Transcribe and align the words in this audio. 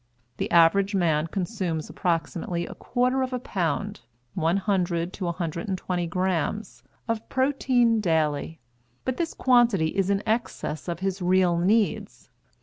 The 0.37 0.49
average 0.49 0.95
man 0.95 1.27
consumes 1.27 1.87
approximately 1.87 2.65
a 2.65 2.73
quarter 2.73 3.21
of 3.21 3.33
a 3.33 3.37
pound 3.39 3.99
(100 4.33 5.13
to 5.13 5.25
120 5.25 6.07
grams) 6.07 6.81
of 7.07 7.29
protein 7.29 7.99
daily; 8.01 8.57
but 9.05 9.17
this 9.17 9.35
quantity 9.35 9.89
is 9.95 10.09
in 10.09 10.23
excess 10.25 10.87
of 10.87 11.01
his 11.01 11.21
real 11.21 11.55
needs. 11.59 12.31